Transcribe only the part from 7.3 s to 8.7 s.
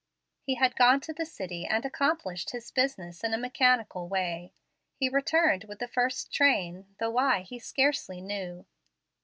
he scarcely knew.